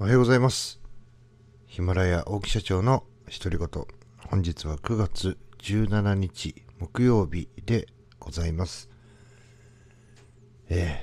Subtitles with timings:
[0.00, 0.80] おはようございます。
[1.66, 3.68] ヒマラヤ大木社長の独り言。
[4.28, 7.88] 本日は9月17日木曜日で
[8.20, 8.88] ございます。
[10.68, 11.02] え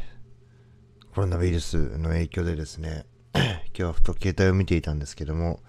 [1.01, 5.59] ー、コロナウイルスの影響でですね、 今日はふと携帯を見ていたんですけども、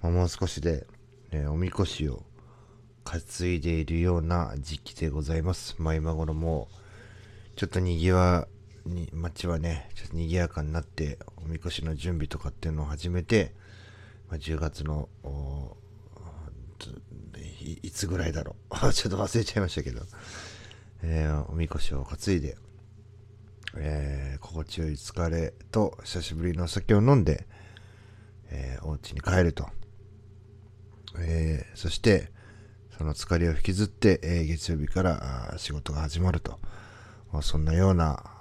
[0.00, 0.86] まあもう少しで、
[1.32, 2.24] えおみこしを
[3.04, 3.20] 担
[3.52, 5.74] いでいるような時期でございます。
[5.76, 8.48] まあ今頃もう、ちょっと賑わ
[8.88, 13.54] に街はねちょっと賑やかになっておみこしの準備とかっていうのを始めて、
[14.28, 15.08] まあ、10月の
[17.82, 18.76] いつぐらいだろう。
[18.92, 20.02] ちょっと忘れちゃいましたけど、
[21.02, 22.56] えーおみこしを担いで、
[23.76, 27.46] えー心地よい疲れと久しぶりのお酒を飲んで、
[28.50, 29.68] えーお家に帰ると、
[31.18, 32.30] えーそして
[32.96, 36.60] その疲れを引きずって、えー月曜日から仕事が始まると。
[37.32, 38.35] まあそんなような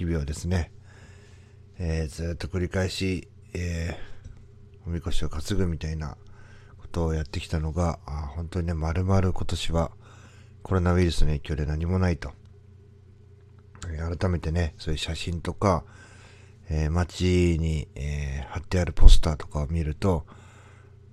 [0.00, 0.72] 日々をですね、
[1.78, 6.16] えーずっと繰り返し、えーおみこしを担ぐみたいな
[6.78, 9.90] ことをやってきたのが、あ本当にね、まるまる今年は
[10.62, 12.32] コロナウイルスの影響で何もないと。
[14.18, 15.84] 改めてね、そういう写真とか、
[16.70, 20.24] えー街に、えー貼ってあるポスターとかを見ると、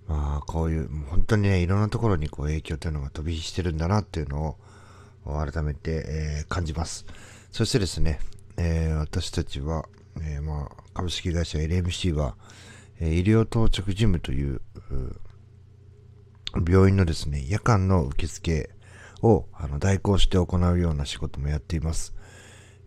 [0.07, 4.55] まあ、こういう、う本当にね、いろんなところにこう影響というのが飛び火してるんだなっていうの
[5.25, 7.05] を改めて、えー感じます。
[7.51, 8.21] そしてですね、
[8.57, 9.85] えー私たちは、
[10.21, 12.35] えーまあ、株式会社 LMC は、
[12.99, 14.61] え医療到着事務という
[16.67, 18.69] 病院のですね、夜間の受付
[19.21, 22.13] をあの代行して行うような仕事もやっています。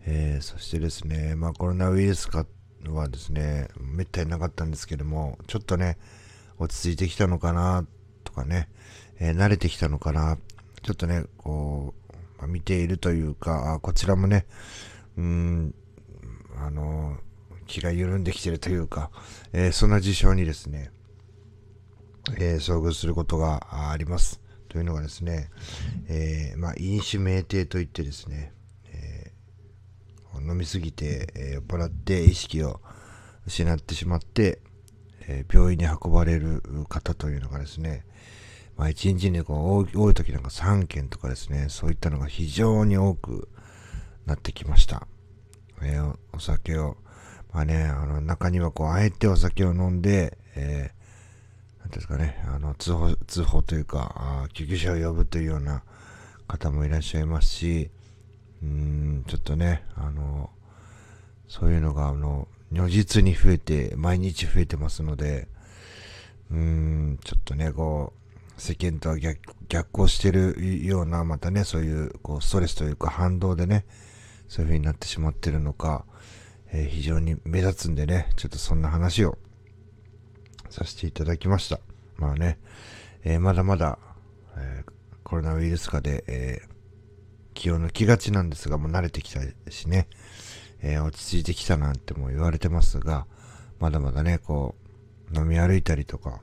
[0.05, 2.45] えーそしてですね、まあ、コロナウイルスか
[2.89, 5.97] はですね、めったになかったんですけども、ちょっとね、
[6.59, 7.85] 落ち着いてきたのかな
[8.25, 8.69] とかね、
[9.19, 10.37] えー慣れてきたのかな、
[10.83, 14.45] ちょっとね、こう、まあ見ているというか、こちらもね、
[15.17, 15.75] うん、
[16.57, 17.17] あの、
[17.67, 19.11] 気が緩んできてるというか、
[19.53, 20.91] えーそんな事象にですね、
[22.37, 24.41] えー遭遇することがあります。
[24.69, 25.49] というのがですね、
[26.07, 28.53] えーまあ、飲酒酩酊といってですね、
[28.93, 32.81] えー飲みすぎて、えー酔っ払って意識を
[33.45, 34.59] 失ってしまって、
[35.27, 38.05] えー病院に運ばれる方というのがですね、
[38.77, 43.49] まあ、1日にこう多い多い時なんか3件とかですね、そういったのが非常に多く
[44.25, 45.07] なってきました。
[45.81, 46.97] えーお酒を、
[47.53, 51.01] まあね、あの中にはこう、あえてお酒を飲んで、えー
[51.81, 55.83] なんですかね、あの通報、通報というか、あ救急車を呼ぶというような
[56.47, 57.89] 方もいらっしゃいますし、
[58.61, 60.51] うん、ちょっとね、あの、
[61.47, 65.47] そういうのが、あの、如実に増えて、毎日増えてますので、
[66.51, 73.85] うん、ちょっとね、こう、世間とは逆逆行してるような、またね、そういう、こう、ストレスというか反動でね、
[74.51, 76.03] そういう風になってしまってるのか、
[76.73, 79.37] えー非常に目立つんでね、ちょっとそんな話を
[80.69, 81.79] させていただきました。
[82.17, 82.59] まあね、
[83.23, 83.97] えーまだまだ、
[84.57, 84.91] えー
[85.23, 86.61] コロナウイルス禍で、え
[87.53, 89.39] 気を抜きがちなんですが、もう慣れてきた
[89.71, 90.09] しね、
[90.81, 93.27] え落ち着いてきたなんても言われてますが、
[93.79, 94.75] まだまだね、こ
[95.33, 96.41] う、飲み歩いたりとか、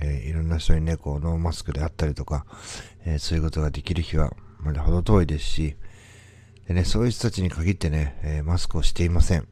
[0.00, 2.46] えーいろんな人にね、こう、ノーマスクであったりとか、
[3.04, 5.76] えーそういうことができる日はまだ程遠いですし、
[6.68, 9.48] でね、そういう人たちに限ってね、えーマスクをしていません。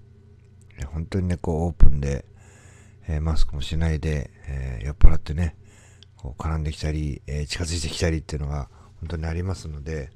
[0.93, 2.27] 本当にね、こう、オープンで、
[3.09, 5.57] えーマスクもしないで、えー酔っ払ってね、
[6.17, 8.69] こう絡んできたり、え近づいてきたりっていうのが
[9.01, 10.11] 本当にありますので、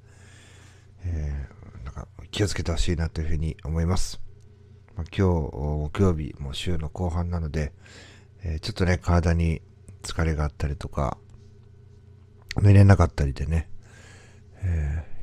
[1.07, 1.47] え
[1.85, 4.21] なんか気をつけてほしいなというふうに思います。
[4.95, 7.73] まあ、今日、木曜日、もう週の後半なので、
[8.45, 9.63] えちょっとね、体に
[10.03, 11.17] 疲れがあったりとか、
[12.61, 13.71] 寝れなかったりでね、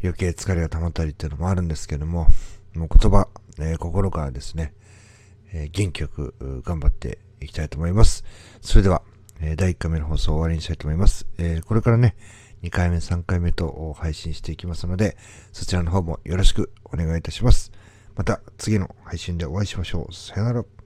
[0.03, 2.27] 余計疲れが溜まったりっていうのもあるんですけども、
[2.75, 3.27] もう言葉、
[3.59, 4.73] えー心からですね、
[5.53, 8.23] えー元気よく頑張っていきたいと思います。
[8.61, 9.01] それでは、
[9.39, 11.25] えー第1回目の放送を終わりにしたいと思います。
[11.37, 12.15] えこれからね、
[12.63, 15.17] 2回目、3回目と配信していきますので、
[15.51, 17.71] そちらの方もよろしくお願いいたします。
[18.15, 20.13] また次の配信でお会いしましょう。
[20.13, 20.76] さよなら。